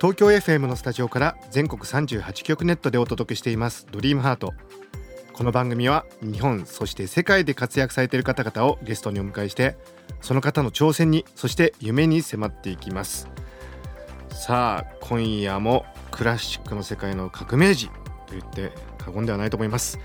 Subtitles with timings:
[0.00, 3.86] 東京 FM のスタジオから全国38局ネットでお届けしています。
[3.90, 4.54] ドリームハート。
[5.34, 9.76] この番組は日本そして世界で活躍されている方々をゲストにお迎えして
[10.22, 13.28] その方の挑戦にそして夢に迫っていきます。
[14.30, 17.92] さあ今夜もクラシックの世界の革命児と
[18.30, 19.98] 言って過言ではないと思います。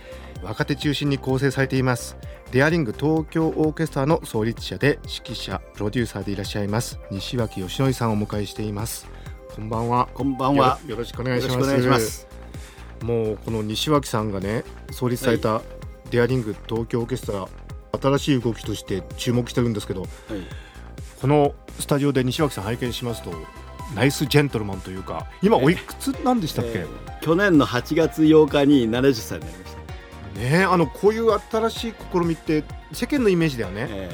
[0.44, 2.18] 若手中心に構成されています。
[2.52, 9.15] デアリング東京オーケストラの創立者で指揮者プロデューサーでいらっしゃいます西脇義則さんをお迎えしています。
[9.56, 10.80] こんばんはこんばんは。
[10.86, 12.28] よろしくお願いしますよろしくお願いします。
[13.02, 15.62] もうこの西脇さんがね創立された
[16.12, 17.48] デアリング東京オーケストラ
[18.02, 20.10] 新しい動きとして注目してるんですけどはい。
[21.22, 23.32] このスタジオで西脇さん拝見しますと
[23.96, 30.40] ナイスジェントルマンというか今おいくつなんでしたっけ、えー去年の8月8日に70歳になりました。
[30.40, 34.10] ねえあのこういう新しい試みって世間のイメージではね、え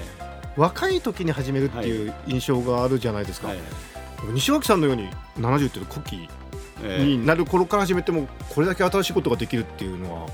[0.55, 3.59] 若い時に始めるっていう印象があるじゃないですか、ーはい。
[4.33, 6.29] 西脇さんのように70っていう古希
[7.03, 10.29] になる頃から始めてもこれだけ新しいことができるっていうのは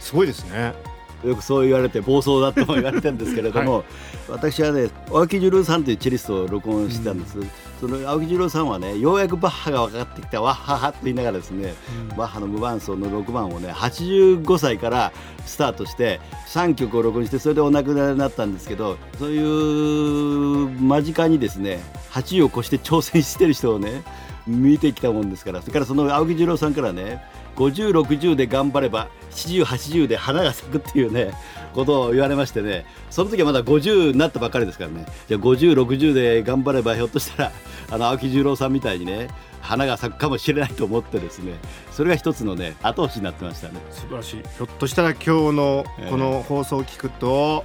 [0.00, 0.74] すごいですね。
[1.24, 3.84] よくそう言われて暴走だとも言われてるんですけれども、
[4.28, 7.38] 私はね青木十郎さんというチェリストを録音してたんです、
[7.80, 11.74] その青木十郎さんはねようやくバッハが分かってきたわっははと言いながらですね、
[12.16, 15.12] バッハの無伴奏の6番をね85歳から
[15.44, 21.80] スタートして3曲を録音してそれでお亡くなりになったんですけどそういう間近にですね
[22.10, 24.02] 80を越して挑戦してる人をね
[24.46, 27.22] 見てきたもんですからそれからその青木十郎さんからね
[27.58, 31.32] 5060で頑張れば7080で花が咲くっていうね
[31.74, 32.86] ことを言われましてね。
[33.10, 35.06] その時はまだ50になったばっかりですからね。
[35.28, 37.52] じゃあ5060で頑張ればひょっとしたら
[37.90, 39.28] あの青木十郎さんみたいにね
[39.60, 41.54] 花が咲くかもしれないと思ってですね。
[41.92, 43.80] それが一つのね後押しになってましたね。
[43.90, 44.36] 素晴らしい。
[44.36, 46.10] ひょっとしたら今日のええ。
[46.10, 47.64] この放送を聞くと、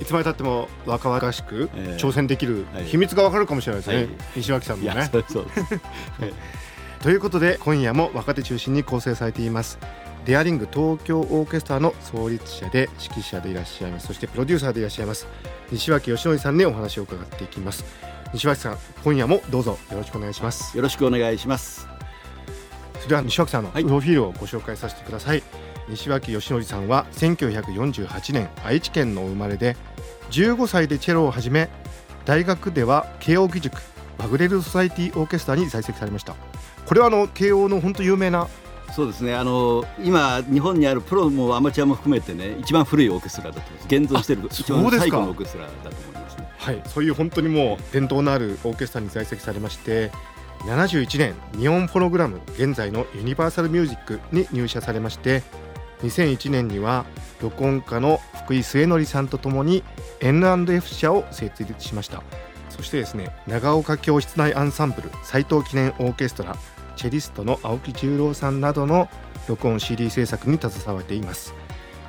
[0.00, 2.02] いつまでたっても若々しくええ。
[2.02, 2.84] 挑戦できるはい。
[2.84, 4.08] 秘密がわかるかもしれないですね、はい。
[4.36, 5.08] 西脇さんいやのね。
[5.10, 5.46] そうそう
[7.06, 9.78] ということで今夜も若手中心に構成されています。
[10.24, 14.08] デアリング東京オーケストラの創立者で指揮者でいらっしゃいます。
[14.08, 15.28] そしてプロデューサーでいらっしゃいます
[15.70, 17.84] 西脇義則さんにお話を伺っていきます。
[18.34, 20.76] 西脇さん今夜もどうぞよろしくお願いします。
[20.76, 21.86] よろしくお願いします。
[22.94, 23.84] それでは西脇さんのプはい。
[23.84, 25.44] ロフィールをご紹介させてください、
[25.88, 29.76] 西脇義則さんは1948年愛知県のお生まれで
[30.32, 31.68] 15歳でチェロを始め
[32.24, 33.80] 大学では慶応義塾
[34.18, 36.34] バグレルソサイティオーケストラに在籍されました
[36.86, 38.48] これはあの慶応の本当有名な？
[38.94, 39.34] そうですね。
[39.34, 43.84] あの今日本にあるプロもアマチュアも含めてね一番古いオーケストラだと思います。
[43.86, 46.36] 現存しているあ一番最古のオーケストラだと思います。
[46.38, 50.10] ねはい、そういう本当にもう伝統のあるオーケストラに在籍されまして
[50.60, 55.42] 71年日本フォノグラム現在のユニバーサルミュージックに入社されまして
[56.02, 57.04] 2001年には
[57.40, 59.84] 録音家の福井末則さんとともに
[60.20, 62.22] N&F 社を設立しました。
[62.68, 66.56] そしてですね長岡教室内アンサンブル斉藤記念オーケストラ
[66.96, 69.08] チェリストの青木十郎さんなどの
[69.46, 71.54] 録音 CD 制作に携わっています。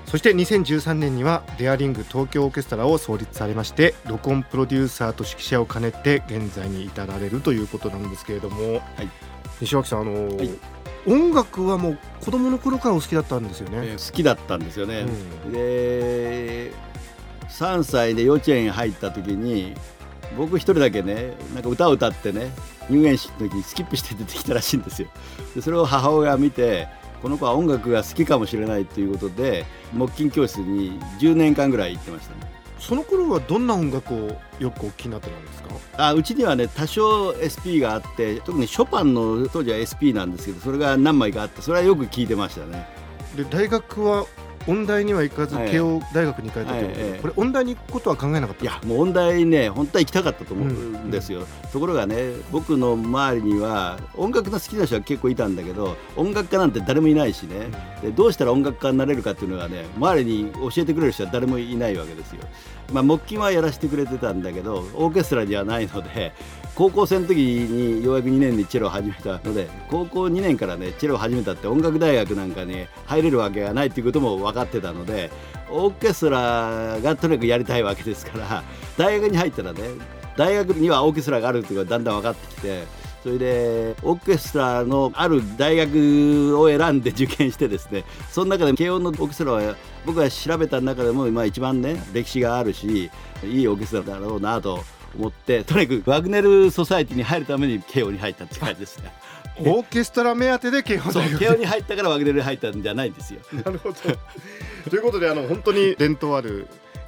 [0.05, 8.81] そして2013年にはデアリング東京オーケストラを創立されまして録音プロデューサーと指揮者を兼ねて現在に至られるということなんですけれども、
[9.59, 10.49] 西脇さんあの、はい。
[11.05, 13.77] 音楽はもう子供の頃からお好きだったんですよね。
[13.81, 15.05] えー好きだったんですよね、
[15.45, 15.51] うん。
[15.51, 16.71] で
[17.49, 19.73] 3歳で幼稚園入った時に
[20.37, 22.51] 僕一人だけねなんか歌を歌ってね
[22.89, 25.07] 入園式の時にスキップして出てきたらしいんですよ。
[25.55, 26.87] でそれを母親が見て
[27.21, 32.51] この子は音楽が好きかもしれないということで木琴教室に10年間ぐらい行ってましたね。
[32.79, 35.69] その頃はどんな音楽をよくお聴きになってたんですか？
[35.97, 42.87] あうちにはね多少 SP があって特にショパンの当時は SP なんですけどそれが何枚かあってそれはよく聞いてましたね。
[43.35, 44.25] で大学は
[44.67, 45.71] 音大には行かずはい。
[45.71, 51.11] 慶応大学に行かれたということで、これ音大に行くことは考えなかったいやもう音大ね本当は行きたかったと思うん。
[51.11, 57.69] ですよ、ところがね僕の周りには音楽の好きな人は結構いたんだけど音楽家なんて誰もいないしね、
[58.01, 62.41] でどうしたら音楽家になれるかっていうのがね周りに教えてくれる人は誰もいないわけですよ。
[62.91, 66.33] まあ、木琴はやらせてくれてたんだけどオーケストラにはないので
[66.73, 75.31] 高校生の時にようやく2年にチェロを始めたので高校2年からねチェロを始めたって音楽大学なんかに入れるわけがないっていうことも分かってたので
[75.69, 78.63] オーケストラがとにかくやりたいわけですから
[78.95, 79.81] 大学に入ったらね
[80.37, 82.83] 大学にはオーケストラがあるっていうのがだんだん分かってきて
[83.23, 89.75] それでオーケストラのある大学を選んで受験してですねその中で慶応のオーケストラは
[90.07, 93.11] 僕が調べた中でも、まあ、一番ね歴史があるし
[93.43, 94.81] いいオーケストラだろうなと
[95.17, 99.11] 思ってとにかくワグネル・ソサエティに入るために慶応に入ったって感じですね。
[99.59, 103.41] オーケストラ目当てで慶応大学慶応に入ったからワグネルに入ったんじゃないんですよ。
[103.51, 103.95] なるほど。
[104.89, 106.67] ということであの本当に伝統ある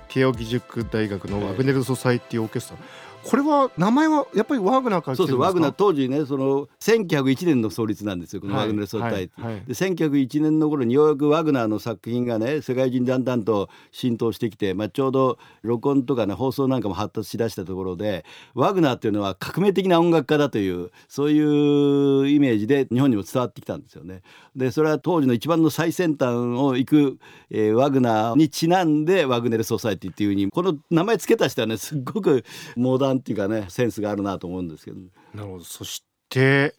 [0.09, 2.79] 慶応義塾大学のワグネル・ソサイティオーケストラ、
[3.23, 9.55] これは名前はやっぱりワーグナーから来そうそうワグナー当時ねその1901年の創立なんですよこのワグネル総隊って、はいはい。
[9.55, 24.21] はいで1901年の頃にようやくワグナーの作品がね世界中にだんだんと浸透してきて、まあ、ちょうど録音とかね放送なんかも発達しだしたところでワグナーっていうのは革命的な音楽家だというそういうイメージで日本にも伝わってきたんですよね。
[24.55, 27.17] でそれは当時の一番の最先端を行く、
[27.49, 32.43] えーワグナーにちなんでワグネル・ソサイティっていうふうにこの名前つけた人はねすっごく
[32.75, 34.97] モダンっていうかねセンスがあるなと思うんですけど。
[35.33, 35.63] なるほど。
[35.63, 36.75] そして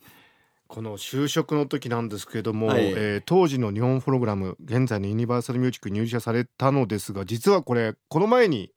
[0.66, 2.86] この就職の時なんですけれども、はい。
[2.86, 8.72] えー当時の日本フォログラム現在のユニバーサルミュージックに入社されたのですが実はこれこの前に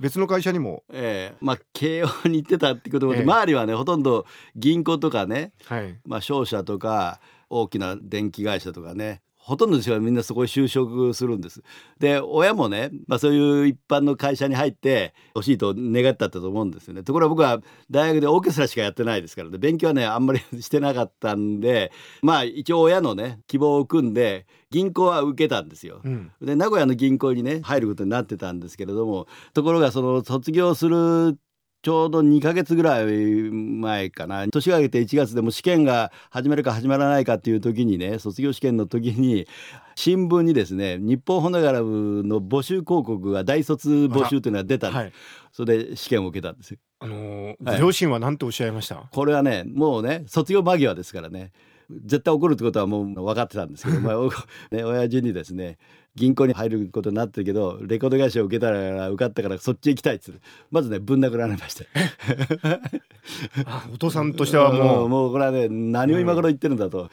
[0.00, 3.22] 別の会社にも、ええまあ慶応に行ってたってことで、ええ。
[3.22, 4.26] 周りはねほとんど
[4.56, 11.62] 銀行とかね、はい、まあ、商社とか大きな電気会社とかねほとんどの人はみんなそこに就職するんです。
[11.98, 17.02] で親もね、まあ、そういう一般の会社に入ってほしいと願ったと思うんですよね。
[17.02, 17.60] ところが僕は
[17.90, 21.92] 大学でオーケストラしかやってないですからね勉強はねあんまり してなかったんで
[22.22, 26.00] まあ一応親のね希望を組んで銀行は受けたんですよ。
[26.02, 31.36] うん、で名古屋の銀行にね入ることになってたんですけれどもところがその卒業する
[31.84, 34.48] ちょうど2ヶ月ぐらい前かな。
[34.48, 39.46] 年が明けて1月でも試験が始まるか始まらないかっていう時にね卒業試験の時に
[39.94, 45.12] 新聞にですね日本ホノグラムの募集広告が大卒募集というのが出たんです、はい。
[45.52, 46.78] それで試験を受けたんですよ。
[47.00, 47.76] あのーはい。
[47.76, 51.52] ご両親は何とおっしゃいました、これはねもうね卒業間際ですからね。
[51.90, 54.30] 絶対起こるってことはもう分かってたんですけど、 まあお
[54.70, 55.76] ね、親父にですね
[56.16, 60.40] 銀行に入ることになってるけどレコード会社を受けたら受かったからそっち行きたいっつって。
[60.70, 61.84] まずねぶん殴られました
[63.66, 67.10] あお父さんとしてはもう、 もうこれはね何を今頃言ってるんだと。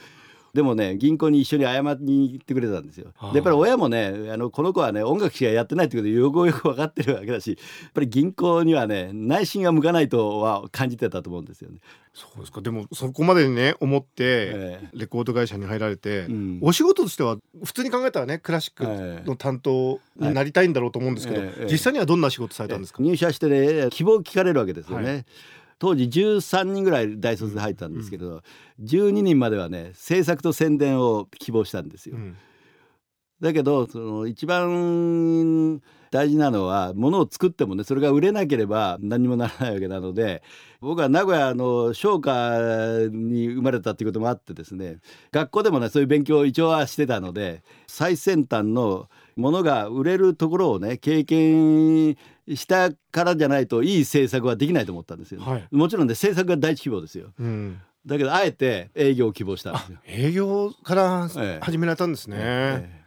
[0.54, 3.14] でもね銀行に一緒に謝りに行ってくれたんですよ。
[3.32, 7.56] でやっぱり親もねあのこの子はね音楽しかやってないってことでよくよく分かってるわけだしや
[7.90, 11.78] っぱり銀行にはね内心が向かないとは感じてたと思うんですよね。
[12.14, 12.60] そうですか。
[12.62, 14.90] でもそこまでね思ってええ。
[14.94, 16.60] レコード会社に入られて、うん。
[16.62, 21.72] お仕事としては普通に考えたらねクラシックの担当になりたいんだろうと思うんですけど、ええええ。
[21.72, 25.10] 実際にはどんな仕事されたんですか、入社してね希望を聞かれるわけですよね。
[25.10, 25.24] は
[25.82, 28.44] 当時13人ぐらい大卒で入ったんですけど、
[28.84, 32.18] 12人まではね制作と宣伝を希望したんですよ。
[32.18, 32.38] うん
[33.42, 35.82] だけどその一番
[36.12, 40.44] 大事なのは物を作ってもねそれが売れなければ何にもならないわけなので
[40.80, 44.98] 僕は名古屋の商家に生まれたっていうこともあってですね
[45.32, 52.16] 学校でもねそういう勉強を一応はしてたので最先端のものが売れるところをね経験
[52.56, 55.68] したからじゃないといい制作はできないと思ったんですよ、はい。
[55.72, 57.34] もちろんね制作が第一希望ですよ。
[57.40, 57.82] うん。
[58.06, 59.98] だけどあえて営業を希望したんですよ。
[60.06, 61.64] 営業からええ。
[61.64, 63.01] 始められたんですね、ええ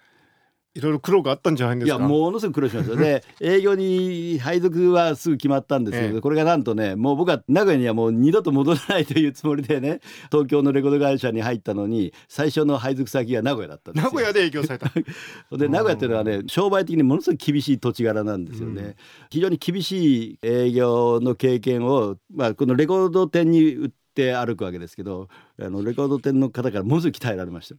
[0.75, 2.97] いろいろ苦労があったんじゃないんでいやすかものすごく苦労しました。
[2.97, 6.21] で 営業に配属はすぐ決まったんですけど、ええ。
[6.21, 10.01] これがなんとねもう僕は名古屋にはもう二度と戻らないというつもりでね
[10.33, 14.11] 東京のレコード会社に入ったのに最初の配属先が名古屋だったんですよ。
[14.11, 14.91] 名古屋で営業された。
[15.57, 18.95] で名古屋っていうのはね商売的にものすごく厳しい土地柄なんですよね、うん。
[19.31, 25.29] 非常に厳しい営業の経験を、まあ、このレコード店に売って歩くわけですけど
[25.61, 27.77] あのレコード店の方からものすごく鍛えられました。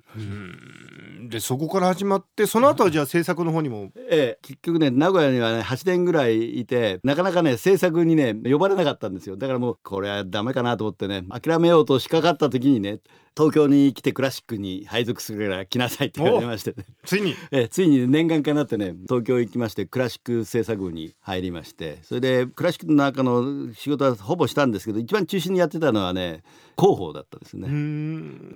[1.35, 9.35] でそこから始まってその後はじゃあ制作の方にもええ、結局ね名古屋にはね8年ぐらいいてなかなかね制作にね呼ばれなかったんですよ。
[9.35, 13.01] だからもうこれはダメかなと思ってね諦めようとしかかった時にね
[13.37, 16.73] 東京に来てクラシックに配属するから来なさいって言われまして
[17.03, 17.35] ついに。
[17.51, 21.99] えついに念願かなってね東京行きましてクラシック制作部に入りまして。
[22.03, 26.43] それでクラシックの中の仕事はほぼしたんですけど一番中心にやってたのはね
[26.77, 27.67] 広報だったですね。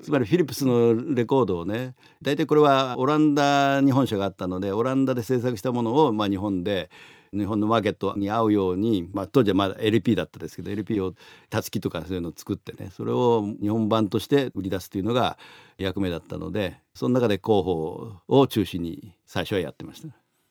[0.01, 6.89] つまりフィリップスのレコードをね大体これはオランダに本社があったのでオランダで制作したものをまあ日本で
[7.33, 11.13] 日本のマーケットに合うように、まあ、当時はまだ LP だったですけど LP を
[11.49, 15.37] たつきとかそういうのを作ってねそれを日本版として売り出すというのが
[15.77, 20.09] 役目だったのでその中で広報を中心に最初はやってました。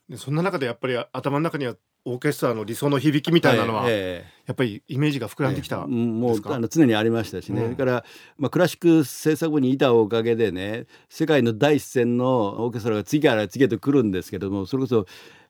[0.09, 5.85] でそんな中でやっぱり頭の中にはオーケストラの理想の響きみたいなのは、ええやっぱりイメージが膨らんできたええ。
[5.85, 7.67] もですかうあの常にありましたしね、うん。
[7.67, 8.05] それから、
[8.39, 15.05] まあ、クラシック制作部にいたおかげでね世界の第一線のオーケストラが次から次へと来るんですけどもそれこそ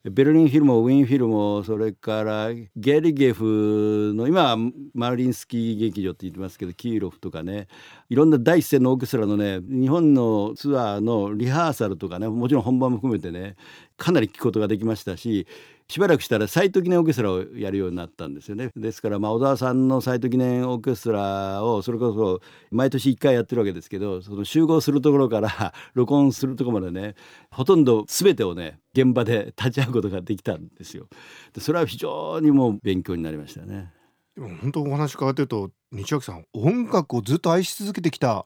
[0.05, 4.57] ベルリンフィルもウィンフィルもそれからゲリゲフの今は
[4.93, 7.67] マリンスキー劇場って言ってますけどキーロフとかね
[8.07, 13.57] いろんな第一線のオーケストラのね日本のツアーのリハーサルとかねもちろん本番も含めてね
[13.99, 15.45] かなり聞くことができましたし
[15.89, 18.69] しばらくしたら斎藤記念オーケストラをやるようになったんですよね。
[18.75, 27.15] ですからまあ小沢さんの斎藤記念オーケストラをそれこそ毎年1回やってるわけですけどその集合するところから 録音するところまでね
[27.49, 31.07] ほとんど全てをね現場で立ち会うことができたんですよ。
[31.53, 33.91] でそれは非常にもう勉強になりましたね。
[34.35, 38.45] でも本当お話伺ってると西脇さん音楽をずっと愛し続けてきた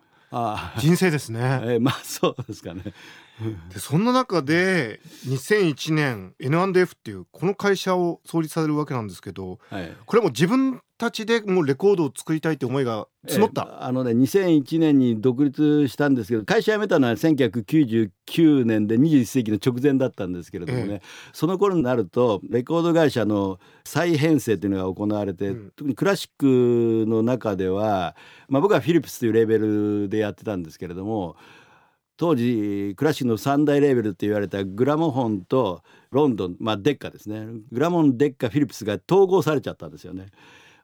[0.80, 1.40] 人生ですね。
[1.64, 2.84] えーまあそうですかね
[3.70, 9.92] でそんな中で2001年 N&F っていうこの会社を創立されるわけなんですけどはい。
[10.06, 21.02] これはもう自分たちでもうレコードを作りたいって思いが募った、えーあのね2001年に独立したんですけど会社辞めたのは1999年で21世紀の直前だったんですけれどもね、え
[21.34, 25.74] その頃になるとレコード会社の再編成というのが行われて、うん。
[25.76, 28.16] 特にクラシックの中では、
[28.48, 31.36] まあ、僕はフィリップスというレーベルでやってたんですけれども
[32.24, 40.28] 当時クラシックの三大レーベルって言われたグラモフォンとロンドン、まあ、デッカですねグラモンデッカフィリップスが統合されちゃったんですよね。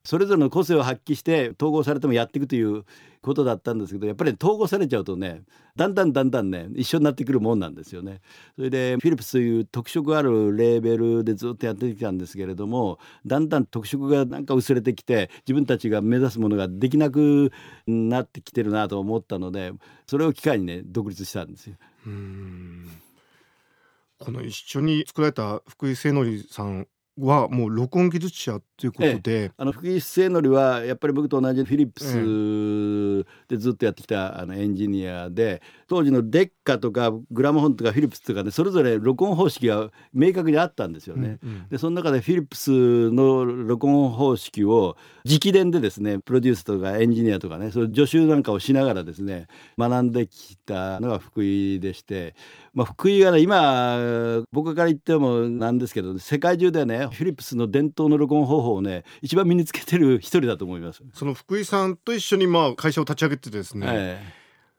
[0.10, 2.84] それぞれの個性を発揮して統合されてもやっていくという
[3.22, 5.44] ことだったんですけどやっぱり統合されちゃうとね
[5.76, 8.22] だんだんだんだんね一緒になってくるもんなんですよね。
[8.56, 17.52] それでフィリップスという特色あるレーベルでずっとやってきたんですけれどもだんだん特色がなんか薄れてきて自分たちが目指すものができなく
[17.86, 19.74] なってきてるなと思ったので
[20.08, 21.76] それを機会にね独立したんですよ。
[22.08, 22.90] うん
[24.18, 26.88] この一緒に作られた福井聖則さん
[27.20, 41.40] はもう録音技術者ということで、あの福井末則はやっぱり僕と同じフィリップスでずっとやってきたあのエンジニアで当時のデッカとかグラモフォンとかフィリップスとかねそれぞれ録音方式が明確にあったんですよね。
[41.44, 41.68] うんうん。
[41.68, 44.96] でその中でフィリップスの録音方式を
[45.26, 49.48] 直伝でですねプロデュースとかエンジニアとかねそういう助手なんかをしながらですね
[49.78, 52.36] 学んできたのが福井でして、
[52.80, 61.04] まあ、福井はね今僕から言ってもなんですけど世界中でねフィリップスの伝統の録音方法をね一番身につけてる一人だと思います。
[61.14, 64.24] その福井さんと一緒にまあ会社を立ち上げてですね、え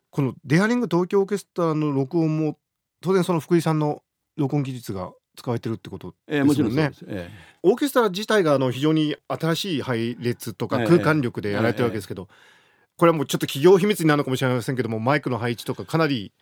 [0.09, 2.57] このデアリング東京オーケストラの録音も
[3.03, 4.03] 当然その福井さんの
[4.39, 7.27] 録音技術が使われてるってことえええですもんねもちろんそうです。
[7.27, 7.31] え
[7.63, 10.87] オーケストラ自体があの非常に新しい配列とかええ。
[10.87, 12.29] 空間力でやられてるわけですけど、
[13.01, 16.33] これはもうちょっと企業秘密になるのかもしれませんけどもマイクの配置とかかなり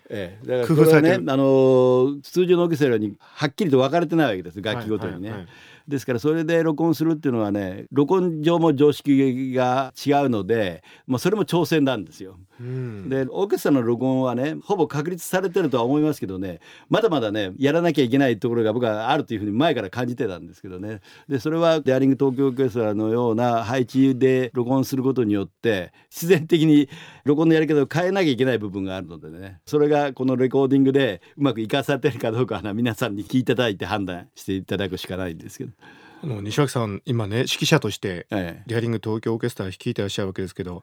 [0.67, 1.23] 工夫されてる。
[1.23, 4.61] ねあのー通常のオーケストラにはっきりと分かれてないわけです。
[4.61, 5.29] 楽器ごとにね。
[5.31, 5.49] はいはいはい
[5.89, 12.37] ですからそれで録音するっていうのはね録音上も常識が違うので、まあ、それも挑戦なんですよ。
[12.61, 26.89] うんでオーケストラの録音はねほぼ確立されてるとは思いますけどねまだまだねやらなきゃいけないところが僕はあるというふうに前から感じてたんですけどねでそれはデアリング東京オーケストラのような配置で録音することによって必然的に
[27.25, 35.78] 録音のやり方を変えなきゃいけない部分があるのでねそれがこのレコーディングでうまく生かされてるかどうかはな皆さんに聞いていただいて判断していただくしかないんですけど。
[36.23, 40.83] あの西脇さん今ね指揮者としてええデアリング東京オーケストラ率いてらっしゃるわけですけど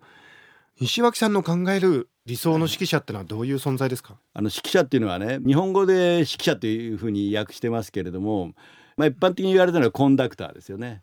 [0.79, 8.51] 西脇さんの考える理想の指揮者ってのはどういう存在ですか、あの指揮者っていうのはね日本語で指揮者というふうに訳してますけれども、
[8.97, 11.01] まあ、一般的に言われたのはコンダクターですよね。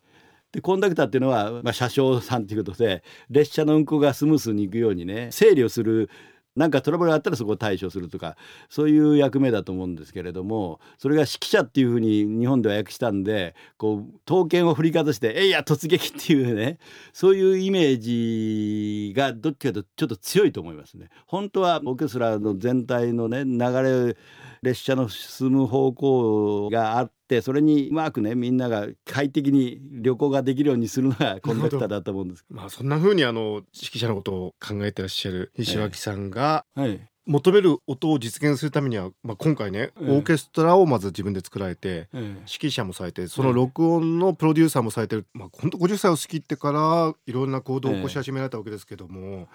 [0.53, 6.11] でコンダクターっていうのは、まあ、車掌さんということで列車の運行がスムースにいくようにね整理をする
[6.55, 8.37] なんかトラブルがあったらそこを対処するとか
[8.69, 16.79] そういう役目だと思うんですけれどもそれが指揮者っていうふうに日本では訳したんでこう刀剣を振りかざして「えいや突撃!」っていうね
[17.13, 21.09] そういうイメージがどっちかというとちょっと強いと思いますね。
[21.27, 24.17] 本当はオーケストラの全体のね流れ
[24.63, 32.45] 列車の進む方向があってそれにうまくねみんなが快適に旅行ができるようにするのがコンダクターだと思うんです。
[32.51, 37.01] まあそんな風にあの指揮者のことを考えてらっしゃる西脇さんがはい。
[37.25, 40.11] 求める音を実現するためには、まあ、今回ね、ええ。
[40.11, 49.47] オーケストラをまず自分で作られてえ指揮者もされてその録音のプロデューサーもされてる、まあ、本当50歳を過ぎてからいろんな行動を起こし始められたわけですけども、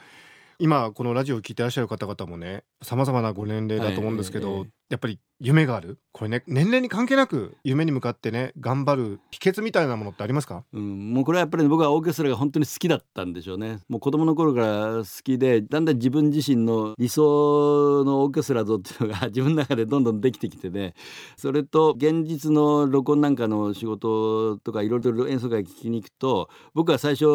[0.59, 5.99] 今このラジオを聞いてらっしゃる方々もねさまざまなご年齢だと思うんですけど、ええええやっぱり夢がある？
[6.13, 10.63] これね年齢に関係なく夢に向かってね頑張る秘訣みたいなものってありますか？
[10.73, 13.79] うん、もうこれはやっぱり僕はオーケストラが本当に好きだったんでしょうね。
[13.89, 20.93] もう子供の頃から好きでだんだん自分自身の理想のオーケストラ像っていうのが 自分の中でどんどんできてきてね。
[21.35, 27.25] それと現実の録音なんかの仕事とかいろいろ演奏会聞きに行くと僕は最初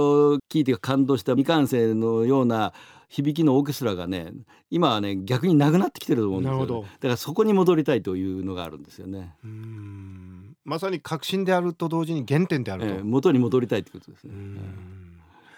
[0.51, 2.73] 聞いて感動した未完成のような
[3.09, 4.33] 響きのオーケストラがね
[4.73, 6.89] 今はね逆になくなってきてると思うんですよ、ね、なるほど。
[6.89, 9.35] だからそここに戻りたいというのがあるんですよね。
[9.45, 10.57] うん。
[10.65, 14.33] まさに革新であると同時に原点であると、えー元に戻りたいってことですね。
[14.35, 14.55] うん。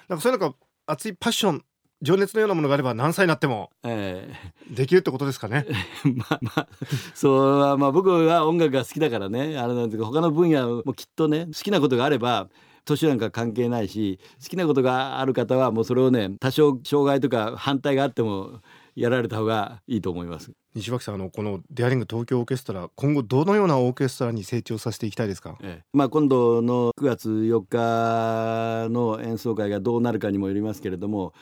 [0.08, 0.56] なんかそういうなんか
[0.86, 1.64] 熱いパッション
[2.02, 4.28] 情熱のようなものがあれば何歳になってもえ
[4.68, 5.64] できるってことですかね。
[6.04, 6.68] ー まあまあ
[7.14, 12.48] そうはまあ僕は音楽が好きだからねあれなんですけど他の分野もきっとね好きなことがあれば
[12.84, 18.60] 年なんか関係ないし好きなことがある方はもうそれをね多少障害とか反対があっても
[18.94, 20.52] やられた方がいいと思います。
[20.74, 25.56] 西脇さんあのこのデアリング東京オーケストラ今後どのようなオーケストラに成長させていきたいですか？
[25.62, 31.32] ええまあ、今度の9月4日の演奏会がどうなるかにもよりますけれども、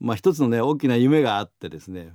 [0.00, 2.12] まあ、一つのね大きな夢があってですね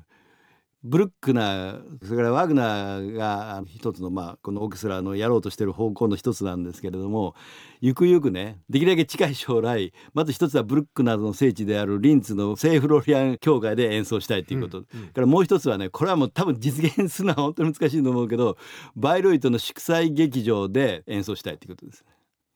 [0.85, 7.35] ブルックナーそれからワグナーが一つの、まあ、このオーケストラのやろうとしている方向の一つなんですけれども
[7.79, 18.57] ゆくゆくねできるだけ近い将来まず一つはブルックナーの聖地であるリンツの聖フロリアン教会で演奏したいということ、うんうんからもう一つはねこれはもう多分実現するのは本当に難しいと思うけど
[18.95, 22.03] バイロイトの祝祭劇場で演奏したいということです。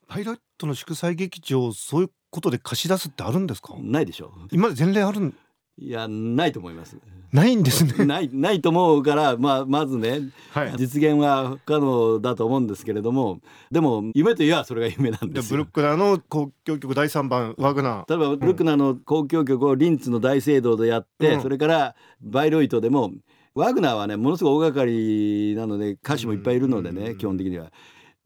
[0.07, 3.75] パイロットの祝祭劇場そういうことで貸し出すってあるんですか？
[3.79, 5.36] ないでしょ今まで前例あるん
[5.79, 6.98] いやないと思います。
[7.31, 7.93] ないんですね。
[8.05, 10.74] ないないと思うから、まあ、まずねはい。
[10.77, 15.65] 実現は不可能だと思うんですけれどもでも夢といえばそれが夢なんですブルッ。
[15.67, 18.10] クナーの交響曲第三番ワグナー。
[18.10, 23.12] 例えばブルックナーの交響曲をリンツの大聖堂でやって、うんそれからバイロイトでも
[23.53, 27.72] ワグナーはねものすごい大掛かりなので歌手もいっぱいいるのでね、うん基本的には。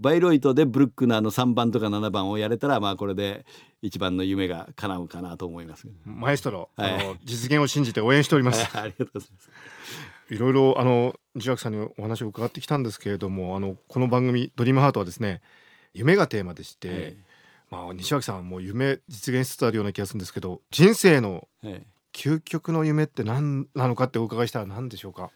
[0.02, 3.46] バイロイトでブルックナーの3番とか7番をやれたらまあこれで
[3.82, 5.88] 一番の夢が叶うかなと思います。
[6.04, 8.66] マエストロ、はいあの実現を信じて応援しております。
[8.66, 9.50] はいありがとうございます。
[10.34, 15.42] いろいろあの西脇さんにお話を伺ってきたんですけれども、あのこの番組ドリームハートはですね、
[15.94, 17.18] 夢がテーマでして、え
[17.70, 25.32] まあ西脇さんはもう夢実現しつつあるような気がするんですけど、人生のええ究極の夢って何なのかってお伺いしたら何でしょうか？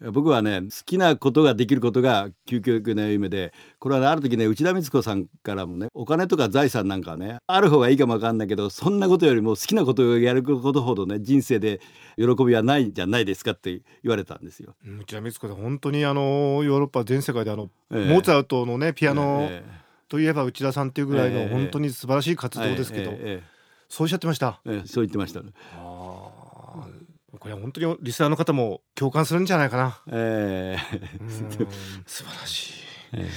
[0.00, 11.80] 僕はね好きなことができることが究極の夢でこれはねある時ね内田光子さんからもねお金とか財産なんかはねある方がいいかもわかんないけどそんなことよりも好きなことをやることほどね人生で
[12.16, 14.74] 喜びはないんじゃないですかって言われたんですよ。
[14.84, 16.20] うん内田光子さん本当にあの
[16.64, 19.64] ヨーロッパ全世界であの、ええモーツァルトのねピアノえ
[20.08, 23.12] といえば内田さんっていうぐらいええの本当に素晴らしい活動ですけど、
[23.88, 24.60] そうおっしゃってました。
[24.66, 25.52] えええそう言ってましたね。
[27.38, 30.00] これは本当にリスナーの方も共感するんじゃないかな。
[30.08, 30.96] ええ。
[31.20, 31.30] うん。
[32.06, 32.72] 素晴らしい。
[33.12, 33.30] え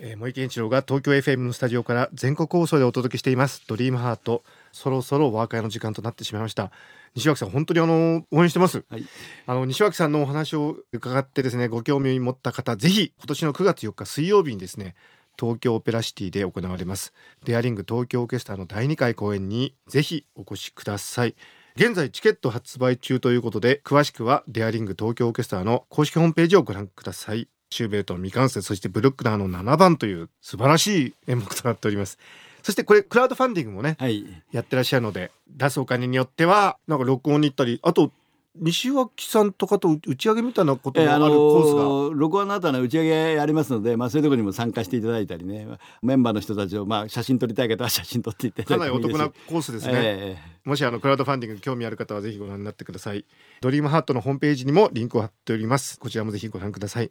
[0.00, 0.14] え。
[0.14, 4.42] ー、森健一郎が東京 FM のスタジオから全国放送でお届けしています「ドリームハート。
[4.72, 6.70] そろそろお別れの時間となってしまいました。
[7.14, 8.84] 西脇さん本当にあの応援してます。
[8.88, 9.06] はい。
[9.46, 14.94] あの西脇さんのお話を伺ってですねご興味を持った方ぜひ今年の9月4日水曜日にですね
[15.38, 17.12] 東京オペラシティで行われます。
[17.44, 21.34] デアリング東京オーケストラの第2回公演にぜひお越しください
[21.76, 27.48] 現在チケット発売中ということで詳しくはデアリング東京オーケストラの公式ホームページをご覧ください。
[27.68, 32.20] シューベルトの未完成そしてブルックナーの7番という素晴らしい演目となっております。
[32.62, 34.24] そしてこれクラウドファンディングもねはい。
[34.52, 38.12] やってらっしゃるので出すお金によってはなんか録音に行ったりあと
[38.56, 45.66] 西脇さんとかと打ち上げみたいなこともあるコースが、ー録音の後の打ち上げありますので、まあ、そういうところにも参加していただいたりね。
[46.02, 53.24] メンバーの人たちを、まあ、写真撮りたい方は写真撮っていただかなりお いてもいいです得なコースですね、えもしあのクラウドファンディング興味ある方はぜひご覧になってください。
[53.60, 55.98] ドリームハートのホームページにもリンクを貼っております。
[55.98, 57.10] こちらもぜひご覧ください。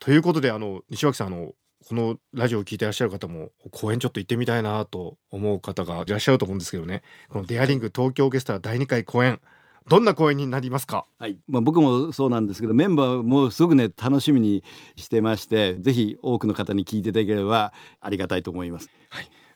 [0.00, 1.54] ということであの西脇さんあの
[1.88, 7.02] このラジオを聞いてらっしゃる方も公演ちょっと行ってみたいなと思う方がいらっしゃると思うんですけどね。
[7.28, 9.40] このデアリング東京オーケストラ第2回公演
[9.88, 11.06] どんな公演になりますか？
[11.20, 11.38] えはい。
[11.48, 14.64] まあ、僕もそうなんですけどメンバーもすごくね楽しみに
[14.96, 18.90] してましてぜひ多くの方に聞いていただければありがたいと思います。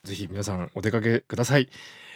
[0.05, 1.69] ぜひ皆さんお出かけください。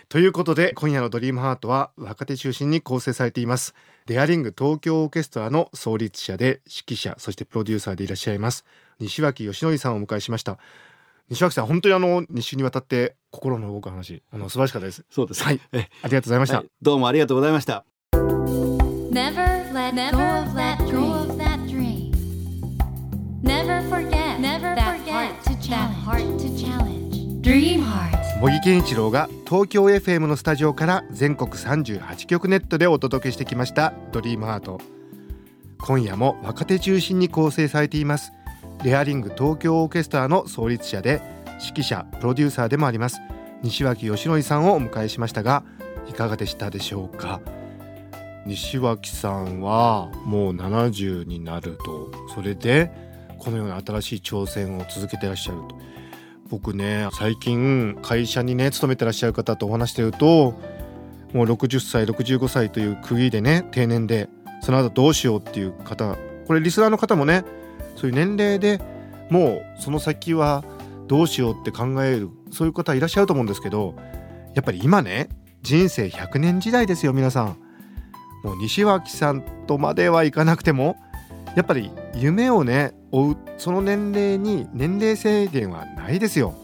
[0.09, 3.75] ということで今夜のドリームハートは若手中心に構成されています。
[4.07, 8.67] デアリング東京オーケストラの創立者で指揮者そしてプロデューサーでいらっしゃいます
[9.01, 10.59] 西脇義則さんをお迎えしました。
[11.31, 15.05] 西脇さん本当にあの2週にわたって心の動く話あの素晴らしかったです。
[15.11, 15.43] そうです。
[15.43, 15.61] はい。
[15.73, 15.89] え。
[16.03, 16.67] ありがとうございました、はい。
[16.83, 17.94] どうもありがとうございました。
[19.15, 20.77] Never let go of that
[21.69, 22.11] dream.
[23.45, 26.05] Never forget Never that forget heart to that challenge.
[26.05, 27.41] heart to challenge.
[27.41, 28.41] Dream Heart.
[28.41, 34.81] 茂木健一郎が東京 FM のスタジオから全国38局ネットでお届けしてきました「ドリームハート
[35.79, 38.33] 今夜も若手中心に構成されています
[38.83, 41.23] レアリング東京オーケストラの創立者で
[41.65, 43.21] 指揮者プロデューサーでもあります
[43.63, 45.63] 西脇義則さんをお迎えしましたが
[46.11, 47.41] いかがでしたでしょうか？
[48.47, 52.11] 西脇さんはもう70になると。
[52.35, 52.91] それで
[53.39, 55.79] このような新しい挑戦を続けてらっしゃると。
[56.49, 60.55] 僕ね最近会社にね勤めてらっしゃる方とお話してると
[61.33, 64.29] もう60歳65歳という区切りでね定年で
[64.61, 67.45] その後どうしようっていう方これリスナーの方もね
[67.97, 68.81] そういう年齢で
[69.31, 70.65] もうその先は
[71.07, 73.95] どうしようって考えるそういう方いらっしゃると思うんですけど
[74.55, 75.29] やっぱり今ね
[75.63, 77.64] 人生100年時代ですよ皆さん。
[78.45, 80.97] もう西脇さんとまではいかなくても
[81.57, 86.55] やっぱり夢をね追うその年齢に年齢制限はないですよ。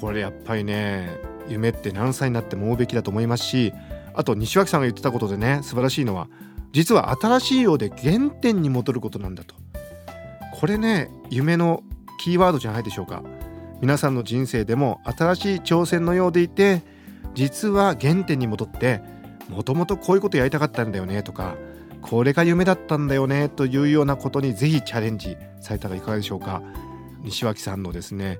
[0.00, 1.10] これやっぱりね
[1.48, 3.72] 夢って何歳になっても追うべきだと思いますし
[4.14, 6.28] あと西脇さんが言ってたことでね素晴らしいのは
[6.72, 9.54] 実は新しいようで原点に戻ることなんだと。
[10.58, 11.82] これね夢の
[12.18, 13.22] キーワードじゃないでしょうか。
[13.80, 16.82] 皆さんの人生でも新しい挑戦のようでいて
[17.34, 19.02] 実は原点に戻って
[19.48, 21.56] もともとこういうことやりたかったんだよねとか
[22.00, 26.62] これが夢だったんだよねというようなことにぜひチャレンジされたらいかがでしょうか。
[27.22, 28.38] 西脇さんのですね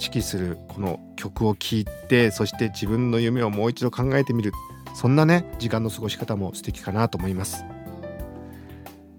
[0.00, 4.52] 指揮するこの曲を聴いてそして自分の夢をもう一度考えてみる。
[4.94, 7.64] そんなね時間の過ごし方も素敵かなと思います。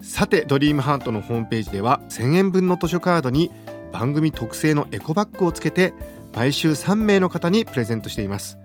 [0.02, 3.50] さてドリームハートのホームページでは1000円分の図書カードに
[3.94, 5.94] 番組特製のエコバッグをつけて
[6.36, 8.58] 毎週3名の方にプレゼントしています。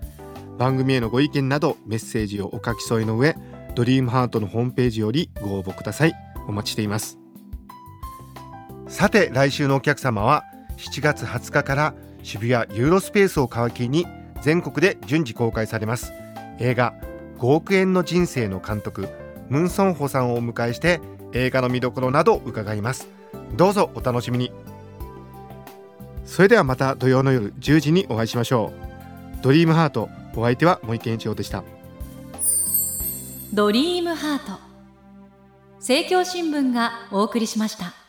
[0.59, 3.37] 番組へのご意見などメッセージをお書き添えの上
[3.75, 6.15] ドリームハートのホームページよりご応募ください。
[6.49, 7.19] お待ちしています。
[8.89, 10.45] さて来週のお客様は
[10.79, 14.07] 7月20日から渋谷ユーロスペースを皮切りに
[14.43, 16.13] 全国で順次公開されます。
[16.59, 16.95] 映画
[17.39, 19.09] 5億円の人生の監督
[19.49, 21.01] ムン・ソンホさんをお迎えして
[21.33, 23.09] 映画の見どころなど伺います。
[23.55, 24.51] どうぞお楽しみに。
[26.25, 28.73] それではまた土曜の夜10時にお会いしましょ
[29.39, 29.43] う。
[29.43, 31.65] ドリームハートお相手は森健一郎でした。
[33.53, 34.59] ドリームハート。
[35.77, 38.08] 政教新聞がお送りしました。